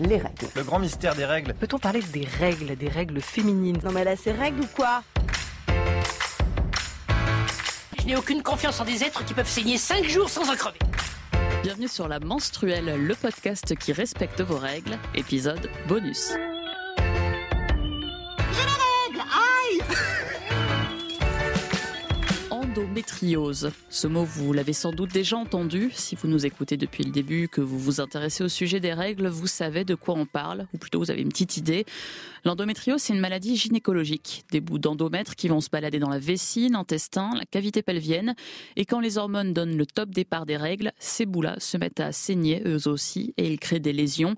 [0.00, 0.48] les règles.
[0.54, 1.54] Le grand mystère des règles.
[1.54, 3.78] Peut-on parler des règles, des règles féminines?
[3.84, 5.02] Non mais là c'est règles ou quoi?
[7.98, 10.78] Je n'ai aucune confiance en des êtres qui peuvent saigner 5 jours sans en crever.
[11.62, 16.34] Bienvenue sur La Menstruelle, le podcast qui respecte vos règles, épisode bonus.
[23.04, 23.70] Endométriose.
[23.90, 25.90] Ce mot, vous l'avez sans doute déjà entendu.
[25.92, 29.26] Si vous nous écoutez depuis le début, que vous vous intéressez au sujet des règles,
[29.26, 31.84] vous savez de quoi on parle, ou plutôt vous avez une petite idée.
[32.46, 34.44] L'endométriose, c'est une maladie gynécologique.
[34.52, 38.34] Des bouts d'endomètre qui vont se balader dans la vessie, l'intestin, la cavité pelvienne.
[38.76, 42.10] Et quand les hormones donnent le top départ des règles, ces bouts-là se mettent à
[42.10, 44.34] saigner eux aussi et ils créent des lésions.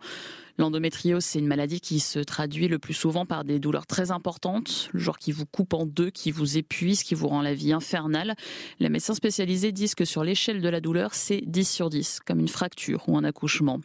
[0.58, 4.88] L'endométriose, c'est une maladie qui se traduit le plus souvent par des douleurs très importantes,
[4.92, 7.72] le genre qui vous coupe en deux, qui vous épuise, qui vous rend la vie
[7.72, 8.34] infernale.
[8.80, 12.40] Les médecins spécialisés disent que sur l'échelle de la douleur, c'est 10 sur 10, comme
[12.40, 13.80] une fracture ou un accouchement.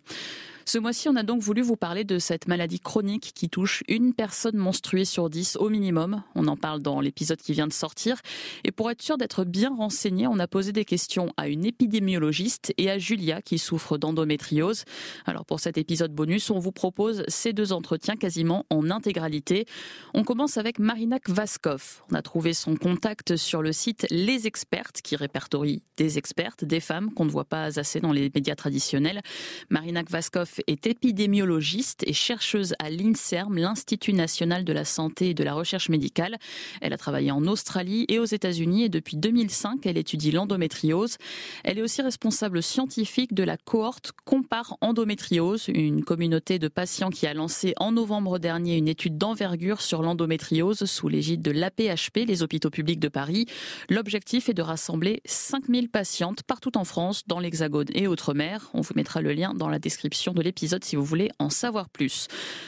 [0.72, 4.14] Ce mois-ci, on a donc voulu vous parler de cette maladie chronique qui touche une
[4.14, 6.24] personne menstruée sur dix au minimum.
[6.34, 8.22] On en parle dans l'épisode qui vient de sortir.
[8.64, 12.74] Et pour être sûr d'être bien renseigné, on a posé des questions à une épidémiologiste
[12.78, 14.86] et à Julia qui souffre d'endométriose.
[15.26, 19.66] Alors pour cet épisode bonus, on vous propose ces deux entretiens quasiment en intégralité.
[20.14, 22.02] On commence avec Marinak Vaskov.
[22.14, 26.80] On a trouvé son contact sur le site Les Expertes qui répertorie des expertes, des
[26.80, 29.22] femmes qu'on ne voit pas assez dans les médias traditionnels.
[29.70, 35.44] Marinak Vaskov est épidémiologiste et chercheuse à l'INSERM, l'Institut national de la santé et de
[35.44, 36.38] la recherche médicale.
[36.82, 41.18] Elle a travaillé en Australie et aux États-Unis et depuis 2005, elle étudie l'endométriose.
[41.64, 47.28] Elle est aussi responsable scientifique de la cohorte Compare Endométriose, une communauté de patients qui
[47.28, 52.44] a lancé en novembre dernier une étude d'envergure sur l'endométriose sous l'égide de l'APHP, les
[52.44, 53.46] hôpitaux publics de Paris.
[53.90, 58.70] L'objectif est de rassembler 5000 patientes partout en France, dans l'Hexagone et Outre-mer.
[58.74, 61.90] On vous mettra le lien dans la description de l'épisode si vous voulez en savoir
[61.90, 62.28] plus.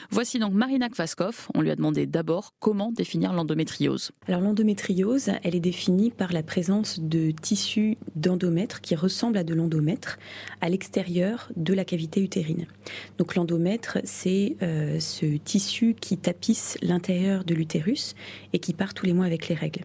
[0.10, 1.48] Voici donc Marina Kvaskov.
[1.54, 4.12] On lui a demandé d'abord comment définir l'endométriose.
[4.28, 9.54] Alors l'endométriose, elle est définie par la présence de tissus d'endomètre qui ressemblent à de
[9.54, 10.18] l'endomètre
[10.62, 12.68] à l'extérieur de la cavité utérine.
[13.18, 18.16] Donc l'endomètre, c'est euh, ce tissu qui tapisse l'intérieur de l'utérus
[18.54, 19.84] et qui part tous les mois avec les règles.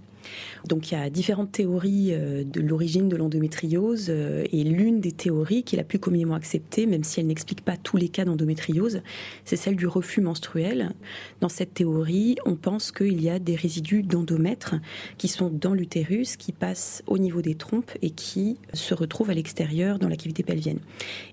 [0.66, 5.12] Donc il y a différentes théories euh, de l'origine de l'endométriose euh, et l'une des
[5.12, 8.24] théories qui est la plus communément acceptée, même si elle n'explique pas tous les cas
[8.24, 9.02] d'endométriose,
[9.44, 10.94] c'est celle du reflux menstruel.
[11.40, 14.74] Dans cette théorie, on pense qu'il y a des résidus d'endomètre
[15.16, 19.34] qui sont dans l'utérus, qui passent au niveau des trompes et qui se retrouvent à
[19.34, 20.80] l'extérieur dans la cavité pelvienne.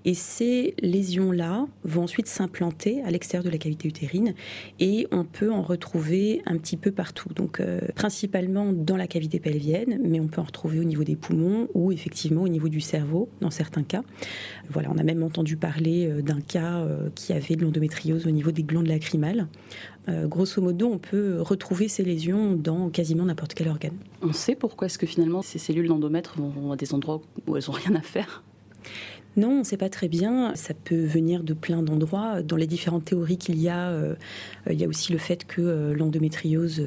[0.05, 4.33] Et ces lésions-là vont ensuite s'implanter à l'extérieur de la cavité utérine
[4.79, 7.33] et on peut en retrouver un petit peu partout.
[7.33, 11.15] Donc euh, principalement dans la cavité pelvienne, mais on peut en retrouver au niveau des
[11.15, 14.03] poumons ou effectivement au niveau du cerveau dans certains cas.
[14.69, 18.31] Voilà, on a même entendu parler euh, d'un cas euh, qui avait de l'endométriose au
[18.31, 19.47] niveau des glandes lacrymales.
[20.07, 23.97] Euh, grosso modo, on peut retrouver ces lésions dans quasiment n'importe quel organe.
[24.21, 27.63] On sait pourquoi est-ce que finalement ces cellules d'endomètre vont à des endroits où elles
[27.67, 28.43] n'ont rien à faire?
[29.35, 30.55] Non, on ne sait pas très bien.
[30.55, 32.41] Ça peut venir de plein d'endroits.
[32.41, 33.93] Dans les différentes théories qu'il y a,
[34.69, 36.81] il y a aussi le fait que l'endométriose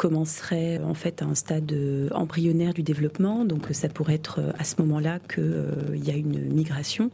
[0.00, 3.44] commencerait en fait à un stade euh, embryonnaire du développement.
[3.44, 7.10] Donc ça pourrait être euh, à ce moment-là qu'il euh, y a une migration.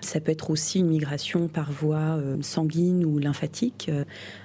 [0.00, 3.90] Ça peut être aussi une migration par voie sanguine ou lymphatique,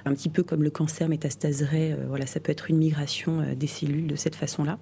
[0.05, 1.97] un petit peu comme le cancer métastaserait.
[2.07, 4.77] Voilà, ça peut être une migration des cellules de cette façon-là.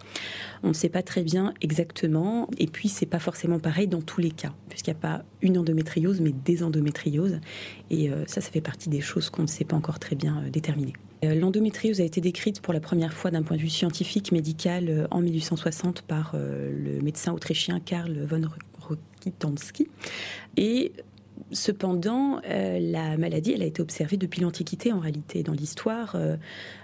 [0.64, 2.50] On ne sait pas très bien exactement.
[2.58, 5.58] Et puis c'est pas forcément pareil dans tous les cas, puisqu'il n'y a pas une
[5.58, 7.40] endométriose, mais des endométrioses.
[7.90, 10.94] Et ça, ça fait partie des choses qu'on ne sait pas encore très bien déterminer.
[11.24, 14.90] Euh, l'endométriose a été décrite pour la première fois d'un point de vue scientifique médical
[14.90, 18.42] euh, en 1860 par euh, le médecin autrichien Karl von
[18.80, 19.88] Rokitansky.
[20.58, 20.94] Et
[21.52, 25.44] Cependant, la maladie, elle a été observée depuis l'Antiquité en réalité.
[25.44, 26.18] Dans l'histoire,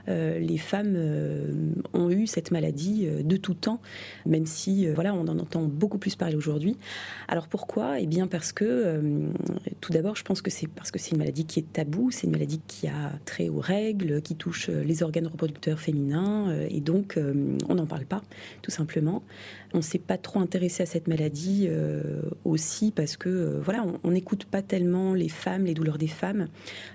[0.07, 0.97] les femmes
[1.93, 3.81] ont eu cette maladie de tout temps,
[4.25, 6.77] même si voilà, on en entend beaucoup plus parler aujourd'hui.
[7.27, 7.99] Alors pourquoi?
[7.99, 8.99] Eh bien parce que,
[9.81, 12.27] tout d'abord, je pense que c'est parce que c'est une maladie qui est taboue, c'est
[12.27, 17.17] une maladie qui a trait aux règles, qui touche les organes reproducteurs féminins, et donc
[17.69, 18.21] on n'en parle pas,
[18.61, 19.23] tout simplement.
[19.73, 21.67] On ne s'est pas trop intéressé à cette maladie
[22.43, 26.47] aussi parce que, voilà, on n'écoute pas tellement les femmes, les douleurs des femmes.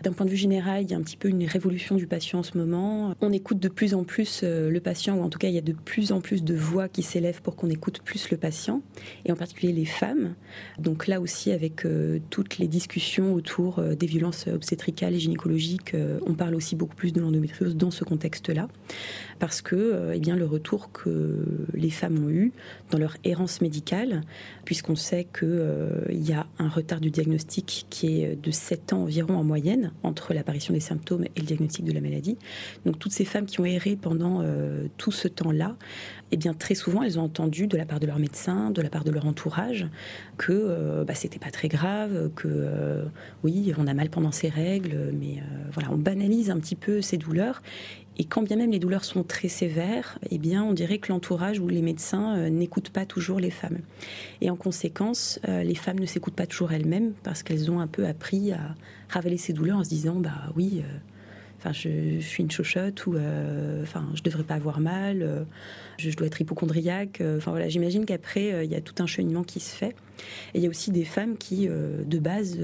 [0.02, 2.40] D'un point de vue général, il y a un petit peu une révolution du patient
[2.40, 2.97] en ce moment.
[3.20, 5.58] On écoute de plus en plus euh, le patient, ou en tout cas, il y
[5.58, 8.82] a de plus en plus de voix qui s'élèvent pour qu'on écoute plus le patient,
[9.24, 10.34] et en particulier les femmes.
[10.78, 15.94] Donc là aussi, avec euh, toutes les discussions autour euh, des violences obstétricales et gynécologiques,
[16.26, 18.68] on parle aussi beaucoup plus de l'endométriose dans ce contexte-là,
[19.38, 22.52] parce que eh bien, le retour que les femmes ont eu
[22.90, 24.22] dans leur errance médicale,
[24.64, 29.02] puisqu'on sait qu'il y a un retard du diagnostic diagnostic qui est de 7 ans
[29.02, 32.36] environ en moyenne entre l'apparition des symptômes et le diagnostic de la maladie.
[32.88, 34.42] Donc toutes ces femmes qui ont erré pendant
[34.96, 35.76] tout ce temps-là,
[36.30, 38.88] eh bien très souvent elles ont entendu de la part de leur médecin, de la
[38.88, 39.86] part de leur entourage,
[40.38, 43.04] que bah, c'était pas très grave, que
[43.44, 45.42] oui on a mal pendant ses règles, mais
[45.72, 47.60] voilà on banalise un petit peu ces douleurs
[48.18, 51.60] et quand bien même les douleurs sont très sévères, eh bien, on dirait que l'entourage
[51.60, 53.78] ou les médecins euh, n'écoutent pas toujours les femmes.
[54.40, 57.86] Et en conséquence, euh, les femmes ne s'écoutent pas toujours elles-mêmes parce qu'elles ont un
[57.86, 58.74] peu appris à
[59.08, 60.98] ravaler ces douleurs en se disant, bah oui, euh,
[61.58, 63.16] enfin, je, suis une chochotte ou,
[63.82, 65.46] enfin, je devrais pas avoir mal,
[65.98, 67.22] je, dois être hypochondriaque.
[67.36, 69.94] Enfin voilà, j'imagine qu'après, il y a tout un cheminement qui se fait.
[70.54, 72.58] Et il y a aussi des femmes qui, de base,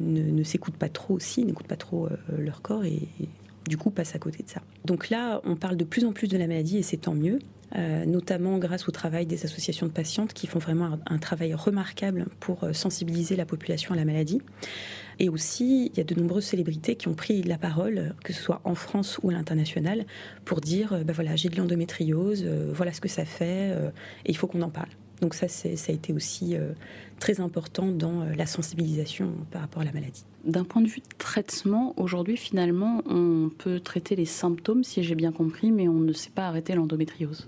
[0.00, 2.08] ne, s'écoutent pas trop aussi, n'écoutent pas trop
[2.38, 3.08] leur corps et
[3.68, 4.62] du coup passe à côté de ça.
[4.84, 7.38] Donc là, on parle de plus en plus de la maladie et c'est tant mieux.
[7.76, 12.26] Euh, notamment grâce au travail des associations de patientes qui font vraiment un, travail remarquable
[12.40, 14.42] pour euh, sensibiliser la population à la maladie.
[15.20, 18.42] Et aussi, il y a de nombreuses célébrités qui ont pris la parole, que ce
[18.42, 20.04] soit en France ou à l'international,
[20.44, 23.70] pour dire ben voilà, j'ai de l'endométriose, voilà ce que ça fait,
[24.24, 24.88] et il faut qu'on en parle.
[25.20, 26.56] Donc ça, ça a été aussi
[27.18, 30.24] très important dans la sensibilisation par rapport à la maladie.
[30.46, 35.14] D'un point de vue de traitement, aujourd'hui, finalement, on peut traiter les symptômes, si j'ai
[35.14, 37.46] bien compris, mais on ne sait pas arrêter l'endométriose.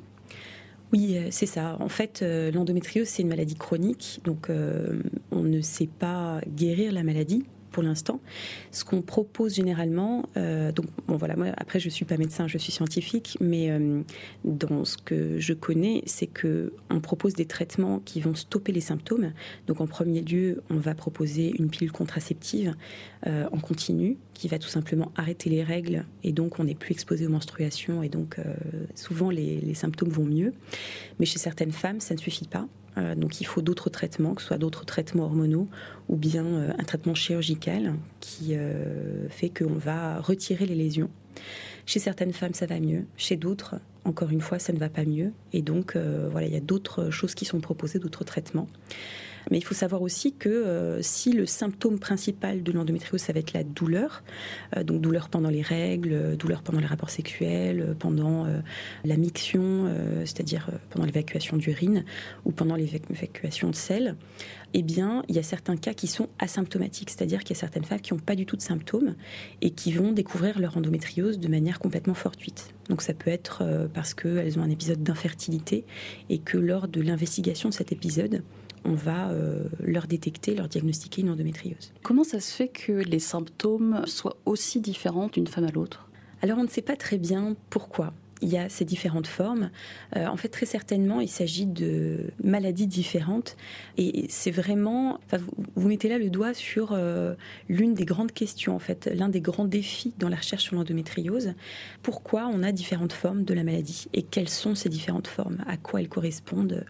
[0.93, 1.77] Oui, euh, c'est ça.
[1.81, 6.93] En fait, euh, l'endométriose, c'est une maladie chronique, donc euh, on ne sait pas guérir
[6.93, 8.21] la maladie pour l'instant.
[8.71, 12.59] Ce qu'on propose généralement, euh, donc bon voilà, moi après je suis pas médecin, je
[12.59, 14.03] suis scientifique, mais euh,
[14.45, 18.81] dans ce que je connais, c'est que on propose des traitements qui vont stopper les
[18.81, 19.33] symptômes.
[19.67, 22.75] Donc en premier lieu, on va proposer une pilule contraceptive
[23.27, 26.93] euh, en continu qui va tout simplement arrêter les règles et donc on n'est plus
[26.93, 28.37] exposé aux menstruations et donc
[28.95, 30.53] souvent les, les symptômes vont mieux.
[31.19, 32.67] Mais chez certaines femmes, ça ne suffit pas.
[32.99, 35.69] Euh, donc il faut d'autres traitements, que ce soit d'autres traitements hormonaux
[36.09, 41.11] ou bien euh, un traitement chirurgical qui euh, fait qu'on va retirer les lésions.
[41.87, 43.07] Chez certaines femmes, ça va mieux.
[43.17, 45.33] Chez d'autres, encore une fois, ça ne va pas mieux.
[45.53, 45.97] Et donc,
[46.31, 48.69] voilà, il y a d'autres choses qui sont proposées, d'autres traitements.
[49.51, 53.41] Mais il faut savoir aussi que euh, si le symptôme principal de l'endométriose, ça va
[53.41, 54.23] être la douleur,
[54.77, 58.47] euh, donc douleur pendant les règles, euh, douleur pendant les rapports sexuels, pendant
[59.05, 62.05] la miction, c'est-à-dire pendant l'évacuation d'urine
[62.45, 64.17] ou pendant l'évacuation de sel,
[64.75, 67.85] eh bien, il y a certains cas qui sont asymptomatiques, c'est-à-dire qu'il y a certaines
[67.85, 69.15] femmes qui n'ont pas du tout de symptômes
[69.61, 72.75] et qui vont découvrir leur endométriose de manière complètement fortuite.
[72.89, 75.85] Donc ça peut être parce qu'elles ont un épisode d'infertilité
[76.31, 78.43] et que lors de l'investigation de cet épisode,
[78.85, 81.93] on va euh, leur détecter, leur diagnostiquer une endométriose.
[82.03, 86.09] Comment ça se fait que les symptômes soient aussi différents d'une femme à l'autre?
[86.41, 89.71] Alors on ne sait pas très bien pourquoi il y a ces différentes formes.
[90.17, 93.57] Euh, en fait, très certainement, il s'agit de maladies différentes.
[93.97, 95.21] Et c'est vraiment,
[95.77, 97.35] vous, mettez là le doigt sur euh,
[97.69, 101.55] l'une des grandes questions, en fait, l'un des grands défis dans la recherche sur l'endométriose.
[102.03, 105.59] Pourquoi on a différentes formes de la maladie et quelles sont ces différentes formes?
[105.67, 106.85] À quoi elles correspondent?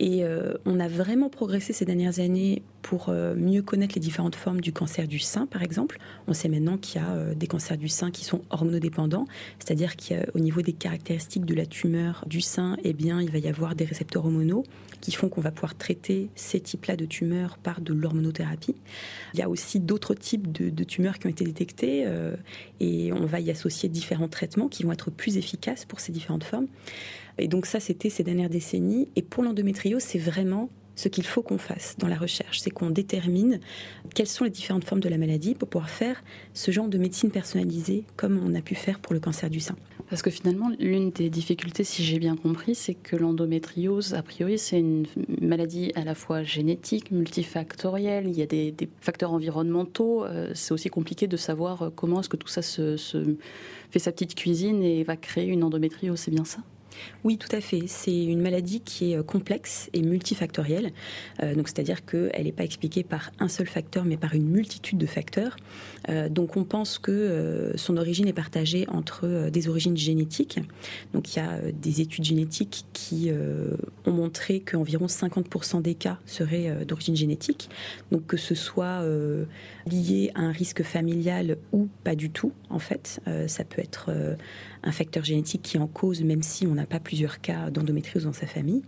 [0.00, 4.34] Et euh, on a vraiment progressé ces dernières années pour euh, mieux connaître les différentes
[4.34, 5.98] formes du cancer du sein, par exemple.
[6.26, 9.26] On sait maintenant qu'il y a euh, des cancers du sein qui sont hormonodépendants,
[9.58, 13.46] c'est-à-dire qu'au niveau des caractéristiques de la tumeur du sein, eh bien, il va y
[13.46, 14.64] avoir des récepteurs hormonaux
[15.00, 18.74] qui font qu'on va pouvoir traiter ces types-là de tumeurs par de l'hormonothérapie.
[19.34, 22.06] Il y a aussi d'autres types de, de, tumeurs qui ont été détectés
[22.80, 26.44] et on va y associer différents traitements qui vont être plus efficaces pour ces différentes
[26.44, 26.68] formes.
[27.38, 29.08] Et donc ça, c'était ces dernières décennies.
[29.16, 32.90] Et pour l'endométriose, c'est vraiment ce qu'il faut qu'on fasse dans la recherche, c'est qu'on
[32.90, 33.60] détermine
[34.14, 36.22] quelles sont les différentes formes de la maladie pour pouvoir faire
[36.52, 39.76] ce genre de médecine personnalisée comme on a pu faire pour le cancer du sein.
[40.08, 44.58] Parce que finalement, l'une des difficultés, si j'ai bien compris, c'est que l'endométriose, a priori,
[44.58, 45.06] c'est une
[45.40, 50.90] maladie à la fois génétique, multifactorielle, il y a des, facteurs environnementaux, euh, c'est aussi
[50.90, 53.36] compliqué de savoir euh, comment est-ce que tout ça se, se
[53.90, 56.60] fait sa petite cuisine et va créer une endométriose, c'est bien ça?
[57.24, 57.84] Oui, tout à fait.
[57.86, 60.92] C'est une maladie qui est euh, complexe et multifactorielle.
[61.42, 64.98] Euh, donc, c'est-à-dire qu'elle n'est pas expliquée par un seul facteur, mais par une multitude
[64.98, 65.56] de facteurs.
[66.10, 70.60] Euh, donc, on pense que son origine est partagée entre des origines génétiques.
[71.12, 73.30] Donc, il y a des études génétiques qui
[74.06, 77.70] ont montré qu'environ 50% des cas seraient d'origine génétique.
[78.12, 79.02] Donc, que ce soit
[79.86, 83.20] lié à un risque familial ou pas du tout, en fait.
[83.46, 84.10] ça peut être
[84.84, 88.32] un facteur génétique qui en cause, même si on n'a pas plusieurs cas d'endométriose dans
[88.32, 88.82] sa famille.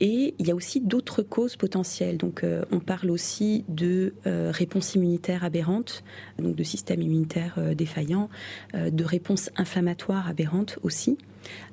[0.00, 2.18] Et il y a aussi d'autres causes potentielles.
[2.18, 6.04] Donc, euh, on parle aussi de euh, réponse immunitaire aberrante,
[6.38, 8.28] donc de système immunitaire euh, défaillant,
[8.74, 11.18] de réponse inflammatoire aberrante aussi.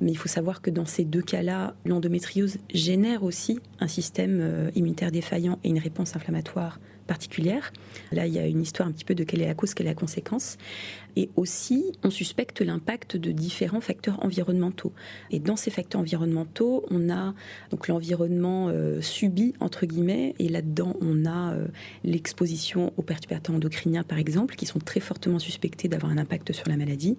[0.02, 5.12] Mais il faut savoir que dans ces deux cas-là, l'endométriose génère aussi un système immunitaire
[5.12, 7.72] défaillant et une réponse inflammatoire particulière.
[8.12, 9.88] Là, il y a une histoire un petit peu de quelle est la cause, quelle
[9.88, 10.58] est la conséquence.
[11.16, 14.94] Et aussi, on suspecte l'impact de différents facteurs environnementaux.
[15.32, 17.34] Et dans ces facteurs environnementaux, on a
[17.72, 21.68] donc l'environnement euh, subi entre guillemets, et là-dedans, on a euh,
[22.04, 26.68] l'exposition aux perturbateurs endocriniens, par exemple, qui sont très fortement suspectés d'avoir un impact sur
[26.68, 27.18] la maladie.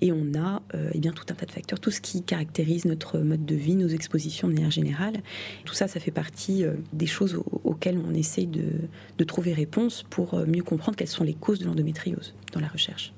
[0.00, 2.84] Et on a euh, eh bien tout un tas de facteurs, tout ce qui caractérise
[2.84, 5.22] notre mode de vie, nos expositions de manière générale.
[5.64, 10.62] Tout ça, ça fait partie des choses auxquelles on essaye de trouver réponse pour mieux
[10.62, 13.12] comprendre quelles sont les causes de l'endométriose dans la recherche.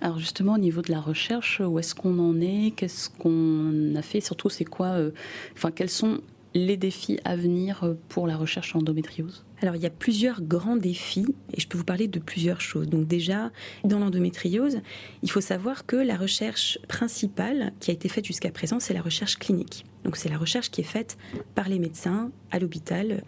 [0.00, 2.72] Alors justement, au niveau de la recherche, où est-ce qu'on en est?
[2.76, 4.20] Qu'est-ce qu'on a fait?
[4.20, 5.10] Surtout, c'est quoi euh,
[5.54, 6.20] Enfin, quels sont
[6.56, 10.42] les défis à venir euh, pour la recherche en endométriose alors il y a plusieurs
[10.42, 12.88] grands défis et je peux vous parler de plusieurs choses.
[12.88, 13.50] Donc déjà,
[13.84, 14.80] dans l'endométriose,
[15.22, 19.00] il faut savoir que la recherche principale qui a été faite jusqu'à présent, c'est la
[19.00, 19.86] recherche clinique.
[20.04, 21.16] Donc c'est la recherche qui est faite
[21.54, 23.24] par les médecins à l'hôpital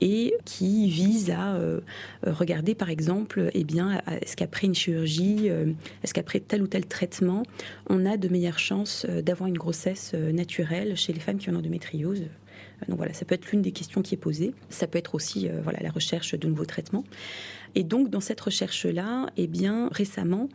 [0.00, 1.80] et qui vise à euh,
[2.24, 5.72] regarder par exemple, eh bien, est-ce qu'après une chirurgie, euh,
[6.02, 7.42] est-ce qu'après tel ou tel traitement,
[7.90, 12.22] on a de meilleures chances d'avoir une grossesse naturelle chez les femmes qui ont l'endométriose
[12.88, 14.54] donc voilà, ça peut être l'une des questions qui est posée.
[14.70, 17.04] Ça peut être aussi euh, voilà, la recherche de nouveaux traitements.
[17.74, 20.48] Et donc dans cette recherche-là, eh bien récemment,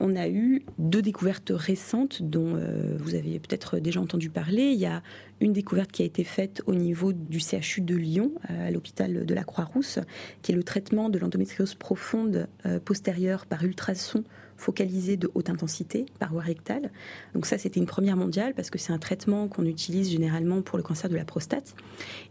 [0.00, 4.70] on a eu deux découvertes récentes dont euh, vous avez peut-être déjà entendu parler.
[4.70, 5.02] Il y a
[5.40, 9.26] une découverte qui a été faite au niveau du CHU de Lyon, euh, à l'hôpital
[9.26, 9.98] de la Croix-Rousse,
[10.40, 12.48] qui est le traitement de l'endométriose profonde
[12.84, 14.24] postérieure par ultrason
[14.56, 16.90] focalisé de haute intensité par voie rectale.
[17.34, 20.78] Donc ça, c'était une première mondiale parce que c'est un traitement qu'on utilise généralement pour
[20.78, 21.74] le cancer de la prostate.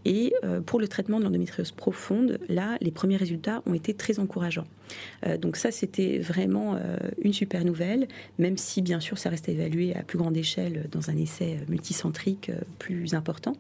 [0.06, 4.20] Et euh, pour le traitement de l'endométriose profonde, là, les premiers résultats ont été très
[4.20, 4.68] encourageants.
[5.25, 8.08] Euh, donc ça, c'était vraiment euh, une super nouvelle,
[8.40, 11.60] même si bien sûr, ça reste à évaluer à plus grande échelle dans un essai
[11.70, 13.56] multicentrique plus important.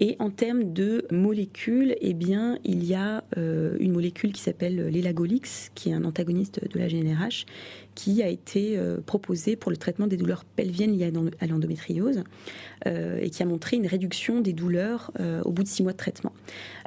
[0.00, 4.88] Et en termes de molécules, eh bien, il y a euh, une molécule qui s'appelle
[4.88, 7.46] l'élagolix, qui est un antagoniste de la GNRH,
[7.94, 12.24] qui a été euh, proposée pour le traitement des douleurs pelviennes liées à l'endométriose
[12.86, 15.12] euh, et qui a montré une réduction des douleurs
[15.44, 16.32] au bout de six mois de traitement.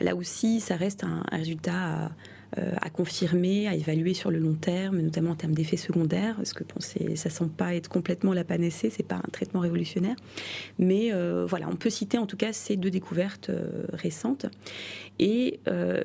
[0.02, 2.12] Là aussi, ça reste un, résultat
[2.82, 6.64] à confirmer, à évaluer sur le long terme, notamment en termes d'effets secondaires, parce que
[6.64, 6.80] bon,
[7.16, 10.16] ça semble pas être complètement la panacée, c'est pas un traitement révolutionnaire,
[10.80, 14.48] mais euh, voilà, on peut citer en tout cas ces deux découvertes euh, récentes,
[15.20, 15.60] et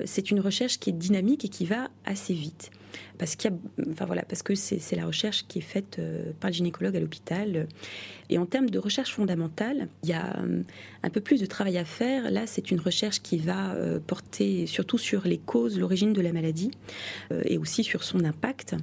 [0.05, 2.71] c'est une recherche qui est dynamique et qui va assez vite
[3.17, 3.53] parce qu'il
[3.91, 5.99] enfin voilà, parce que c'est la recherche qui est faite
[6.39, 7.67] par le gynécologue à l'hôpital.
[8.29, 10.37] Et en termes de recherche fondamentale, il y a
[11.03, 12.31] un peu plus de travail à faire.
[12.31, 13.75] Là, c'est une recherche qui va
[14.07, 16.71] porter surtout sur les causes, l'origine de la maladie
[17.31, 18.75] euh, et aussi sur son impact.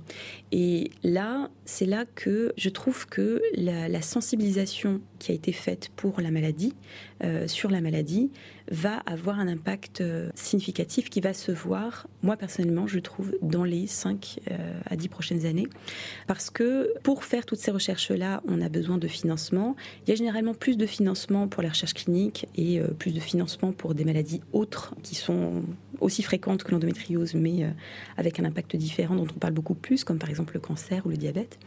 [0.53, 6.21] Et là, c'est là que je trouve que la, sensibilisation qui a été faite pour
[6.21, 6.75] la maladie,
[7.23, 8.31] euh, sur la maladie,
[8.71, 13.65] va avoir un impact euh, significatif qui va se voir, moi personnellement, je trouve, dans
[13.65, 14.41] les 5
[14.89, 15.69] à 10 prochaines années.
[16.27, 19.77] Parce que pour faire toutes ces recherches-là, on a besoin de financement.
[20.03, 23.73] Il y a généralement plus de financement pour la recherche clinique et plus de financement
[23.73, 25.63] pour des maladies autres qui sont
[26.01, 27.69] aussi fréquentes que l'endométriose, mais euh,
[28.17, 31.11] avec un impact différent dont on parle beaucoup plus, comme par exemple le cancer ou
[31.11, 31.59] le diabète.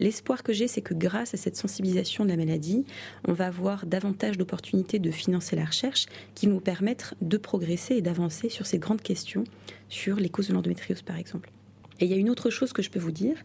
[0.00, 2.84] L'espoir que j'ai, c'est que grâce à cette sensibilisation de la maladie,
[3.26, 7.96] on va avoir davantage d'opportunités de financer la recherche qui vont nous permettre de progresser
[7.96, 9.44] et d'avancer sur ces grandes questions
[9.88, 11.50] sur les causes de l'endométriose, par exemple.
[12.00, 13.36] Et il y a une autre chose que je peux vous dire,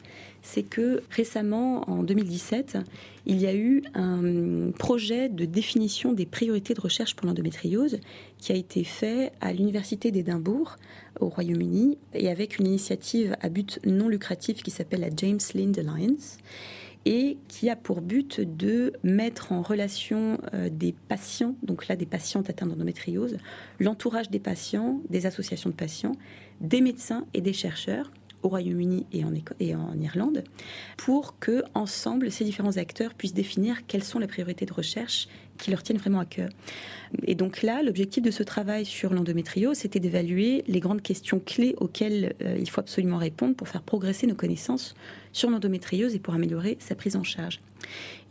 [0.42, 2.80] c'est que récemment, en 2017,
[3.28, 8.00] il y a eu un projet de définition des priorités de recherche pour l'endométriose
[8.40, 10.78] qui a été fait à l'Université d'Édimbourg
[11.20, 15.78] au Royaume-Uni et avec une initiative à but non lucratif qui s'appelle la James Lind
[15.78, 16.38] Alliance
[17.08, 22.06] et qui a pour but de mettre en relation euh, des patients, donc là des
[22.06, 23.38] patientes atteintes d'endométriose,
[23.80, 26.12] l'entourage des patients, des associations de patients,
[26.60, 28.12] des médecins et des chercheurs
[28.44, 30.44] au Royaume-Uni et en, et en Irlande,
[30.98, 35.72] pour que ensemble ces différents acteurs puissent définir quelles sont les priorités de recherche qui
[35.72, 36.50] leur tiennent vraiment à cœur.
[37.24, 41.76] Et donc là, l'objectif de ce travail sur l'endométriose, c'était d'évaluer les grandes questions clés
[41.78, 44.96] auxquelles euh, il faut absolument répondre pour faire progresser nos connaissances
[45.32, 47.62] sur l'endométriose et pour améliorer sa prise en charge.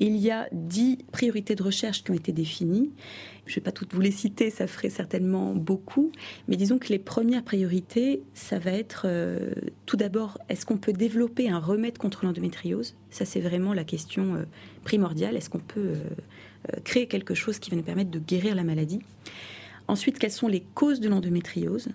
[0.01, 2.91] Il y a dix priorités de recherche qui ont été définies.
[3.47, 6.11] Je ne vais pas toutes vous les citer, ça ferait certainement beaucoup,
[6.49, 9.53] mais disons que les premières priorités, ça va être euh,
[9.87, 12.97] tout d'abord, est-ce qu'on peut développer un remède contre l'endométriose?
[13.11, 14.45] Ça, c'est vraiment la question euh,
[14.83, 15.37] primordiale.
[15.37, 15.95] Est-ce qu'on peut
[16.85, 19.01] créer quelque chose qui va nous permettre de guérir la maladie.
[19.89, 21.89] Ensuite, quelles sont les causes de l'endométriose?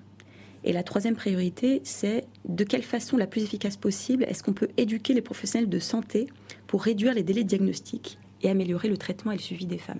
[0.64, 4.70] Et la troisième priorité, c'est de quelle façon la plus efficace possible est-ce qu'on peut
[4.78, 6.28] éduquer les professionnels de santé
[6.68, 10.00] pour réduire les délais de diagnostic et améliorer le traitement et le suivi des femmes?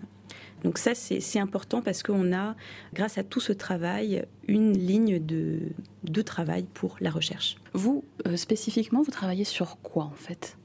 [0.64, 2.56] Donc ça, c'est important parce qu'on a,
[2.94, 5.60] grâce à tout ce travail, une ligne de,
[6.04, 7.56] de travail pour la recherche.
[7.74, 10.58] Vous, euh, spécifiquement, vous travaillez sur quoi en fait?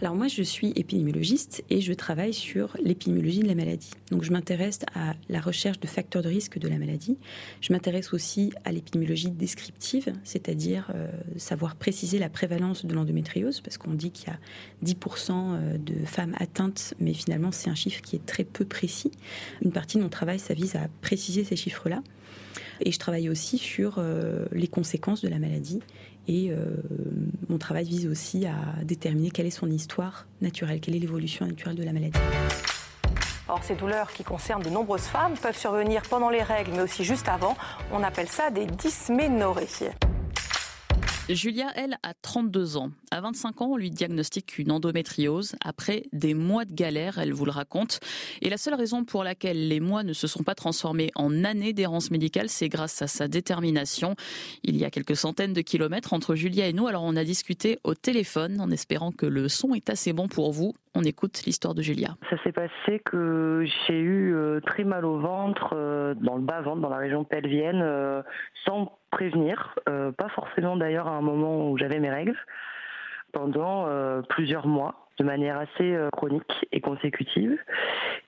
[0.00, 3.90] Alors moi, je suis épidémiologiste et je travaille sur l'épidémiologie de la maladie.
[4.10, 7.18] Donc je m'intéresse à la recherche de facteurs de risque de la maladie.
[7.60, 13.78] Je m'intéresse aussi à l'épidémiologie descriptive, c'est-à-dire euh, savoir préciser la prévalence de l'endométriose, parce
[13.78, 14.38] qu'on dit qu'il y a
[14.84, 19.10] 10% euh, de femmes atteintes, mais finalement c'est un chiffre qui est très peu précis.
[19.62, 22.02] Une partie de mon travail, ça vise à préciser ces chiffres-là.
[22.80, 25.80] Et je travaille aussi sur euh, les conséquences de la maladie
[26.28, 26.56] et euh,
[27.48, 31.76] mon travail vise aussi à déterminer quelle est son histoire naturelle, quelle est l'évolution naturelle
[31.76, 32.18] de la maladie.
[33.48, 37.02] Or, ces douleurs qui concernent de nombreuses femmes peuvent survenir pendant les règles, mais aussi
[37.02, 37.56] juste avant.
[37.92, 39.68] On appelle ça des dysménorrhées.
[41.34, 42.90] Julia, elle, a 32 ans.
[43.10, 47.44] À 25 ans, on lui diagnostique une endométriose après des mois de galère, elle vous
[47.44, 48.00] le raconte.
[48.40, 51.74] Et la seule raison pour laquelle les mois ne se sont pas transformés en années
[51.74, 54.14] d'errance médicale, c'est grâce à sa détermination.
[54.62, 57.78] Il y a quelques centaines de kilomètres entre Julia et nous, alors on a discuté
[57.84, 60.72] au téléphone en espérant que le son est assez bon pour vous.
[60.94, 62.16] On écoute l'histoire de Julia.
[62.30, 66.80] Ça s'est passé que j'ai eu euh, très mal au ventre, euh, dans le bas-ventre,
[66.80, 68.22] dans la région pelvienne, euh,
[68.64, 72.36] sans prévenir, pas forcément d'ailleurs à un moment où j'avais mes règles,
[73.32, 73.86] pendant
[74.28, 77.58] plusieurs mois de manière assez chronique et consécutive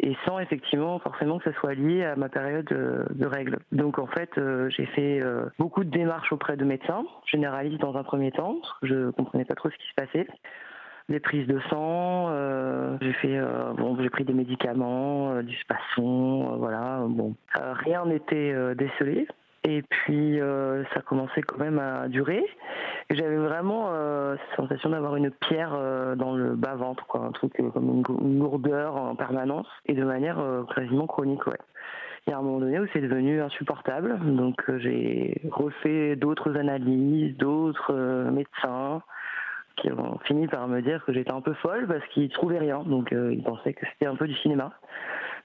[0.00, 3.58] et sans effectivement forcément que ce soit lié à ma période de règles.
[3.72, 4.30] Donc en fait,
[4.70, 5.22] j'ai fait
[5.58, 9.44] beaucoup de démarches auprès de médecins, généralistes dans un premier temps, parce que je comprenais
[9.44, 10.26] pas trop ce qui se passait
[11.10, 12.28] des prises de sang.
[12.30, 17.04] Euh, j'ai fait, euh, bon, j'ai pris des médicaments, euh, du spasson, voilà.
[17.08, 19.26] Bon, rien n'était décelé.
[19.64, 20.40] Et puis
[20.94, 22.42] ça commençait quand même à durer.
[23.10, 23.90] J'avais vraiment
[24.36, 25.72] cette sensation d'avoir une pierre
[26.16, 30.38] dans le bas ventre, quoi, un truc comme une, lourdeur en permanence et de manière
[30.74, 31.58] quasiment chronique, ouais.
[32.26, 37.36] Il y a un moment donné où c'est devenu insupportable, donc j'ai refait d'autres analyses,
[37.36, 37.92] d'autres
[38.30, 39.02] médecins
[39.80, 42.82] qui ont fini par me dire que j'étais un peu folle parce qu'ils trouvaient rien.
[42.84, 44.72] Donc euh, ils pensaient que c'était un peu du cinéma.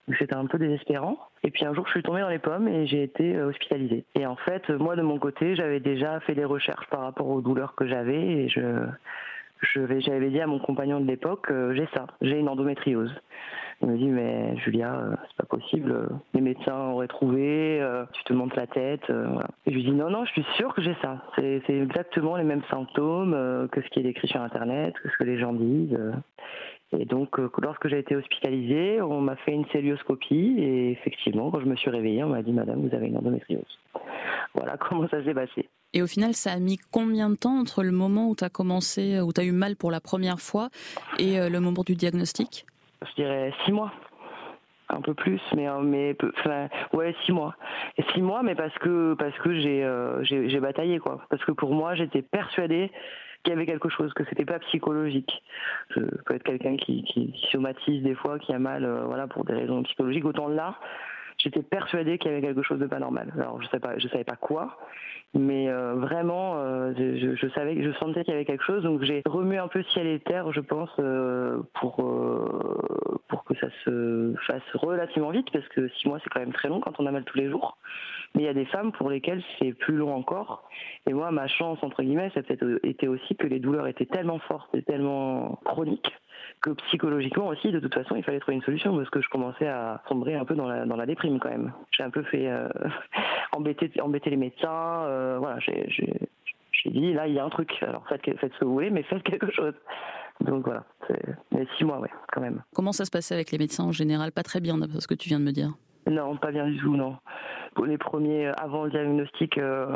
[0.08, 1.18] Donc c'était un peu désespérant.
[1.44, 4.06] Et puis un jour, je suis tombée dans les pommes et j'ai été euh, hospitalisée.
[4.16, 7.42] Et en fait, moi de mon côté, j'avais déjà fait des recherches par rapport aux
[7.42, 8.62] douleurs que j'avais et je
[9.74, 13.14] j'avais dit à mon compagnon de l'époque, euh, j'ai ça, j'ai une endométriose.
[13.82, 16.10] Il me dit mais Julia, euh, c'est pas possible.
[16.34, 17.80] Les médecins auraient trouvé.
[17.82, 19.04] Euh, tu te montes la tête.
[19.10, 21.24] Euh, Et je lui dis non non, je suis sûre que j'ai ça.
[21.36, 25.24] C'est exactement les mêmes symptômes que ce qui est décrit sur internet, que ce que
[25.24, 25.98] les gens disent.
[26.98, 31.66] Et donc, lorsque j'ai été hospitalisée, on m'a fait une célioscopie et effectivement, quand je
[31.66, 33.80] me suis réveillée, on m'a dit Madame, vous avez une endométriose.
[34.54, 35.68] Voilà comment ça s'est passé.
[35.94, 38.50] Et au final, ça a mis combien de temps entre le moment où tu as
[38.50, 40.70] commencé, où tu as eu mal pour la première fois
[41.20, 42.66] et le moment du diagnostic?
[43.02, 43.92] Je dirais six mois.
[44.88, 47.56] Un peu plus mais euh, mais enfin ouais six mois.
[48.14, 51.22] Six mois mais parce que parce que euh, j'ai j'ai bataillé quoi.
[51.30, 52.92] Parce que pour moi j'étais persuadée
[53.44, 55.44] qu'il y avait quelque chose que c'était pas psychologique.
[55.90, 59.44] Je peux être quelqu'un qui, qui, somatise des fois qui a mal euh, voilà pour
[59.46, 60.26] des raisons psychologiques.
[60.26, 60.76] Autant là
[61.46, 64.08] j'étais persuadée qu'il y avait quelque chose de pas normal alors je sais pas je
[64.10, 64.78] savais pas quoi
[65.36, 67.48] mais euh, vraiment, euh, je, je,
[68.00, 70.62] sentais qu'il y avait quelque chose, donc j'ai remué un peu ciel et terre, je
[70.62, 71.98] pense, euh, pour
[73.28, 76.70] pour que ça se fasse relativement vite, parce que six mois c'est quand même très
[76.70, 77.78] long quand on a mal tous les jours.
[78.34, 80.70] Mais il y a des femmes pour lesquelles c'est plus long encore.
[81.06, 82.42] Et moi, ma chance entre guillemets, ça
[82.84, 86.14] été aussi que les douleurs étaient tellement fortes et tellement chroniques
[86.62, 89.68] que psychologiquement aussi, de toute façon, il fallait trouver une solution parce que je commençais
[89.68, 91.74] à sombrer un peu dans la, dans la déprime quand même.
[91.92, 92.68] J'ai un peu fait euh,
[93.52, 95.04] embêter, embêter les médecins.
[95.06, 95.80] Euh, voilà, j'ai
[96.86, 97.72] dit là, il y a un truc.
[97.82, 99.74] Alors faites, faites ce que vous voulez, mais faites quelque chose.
[100.42, 100.84] Donc voilà,
[101.52, 102.62] mais six mois, ouais, quand même.
[102.74, 104.32] Comment ça se passait avec les médecins en général?
[104.34, 105.70] Pas très bien, parce ce que tu viens de me dire.
[106.08, 107.18] Non, pas bien du tout, non.
[107.74, 109.96] Pour les premiers, avant le diagnostic, euh,